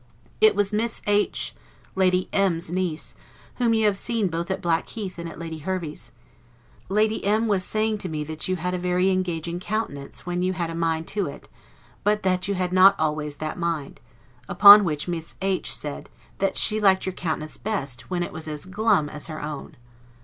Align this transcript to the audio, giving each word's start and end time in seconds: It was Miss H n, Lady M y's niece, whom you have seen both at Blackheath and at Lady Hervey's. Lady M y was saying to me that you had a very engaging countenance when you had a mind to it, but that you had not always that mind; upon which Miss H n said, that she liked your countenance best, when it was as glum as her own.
It 0.41 0.55
was 0.55 0.73
Miss 0.73 1.03
H 1.05 1.53
n, 1.55 1.61
Lady 1.93 2.27
M 2.33 2.55
y's 2.55 2.71
niece, 2.71 3.13
whom 3.57 3.75
you 3.75 3.85
have 3.85 3.95
seen 3.95 4.29
both 4.29 4.49
at 4.49 4.59
Blackheath 4.59 5.19
and 5.19 5.29
at 5.29 5.37
Lady 5.37 5.59
Hervey's. 5.59 6.11
Lady 6.89 7.23
M 7.23 7.43
y 7.43 7.49
was 7.51 7.63
saying 7.63 7.99
to 7.99 8.09
me 8.09 8.23
that 8.23 8.47
you 8.47 8.55
had 8.55 8.73
a 8.73 8.79
very 8.79 9.11
engaging 9.11 9.59
countenance 9.59 10.25
when 10.25 10.41
you 10.41 10.53
had 10.53 10.71
a 10.71 10.73
mind 10.73 11.07
to 11.09 11.27
it, 11.27 11.49
but 12.03 12.23
that 12.23 12.47
you 12.47 12.55
had 12.55 12.73
not 12.73 12.99
always 12.99 13.35
that 13.35 13.59
mind; 13.59 13.99
upon 14.49 14.83
which 14.83 15.07
Miss 15.07 15.35
H 15.39 15.69
n 15.69 15.75
said, 15.75 16.09
that 16.39 16.57
she 16.57 16.79
liked 16.79 17.05
your 17.05 17.13
countenance 17.13 17.57
best, 17.57 18.09
when 18.09 18.23
it 18.23 18.33
was 18.33 18.47
as 18.47 18.65
glum 18.65 19.07
as 19.07 19.27
her 19.27 19.39
own. 19.39 19.77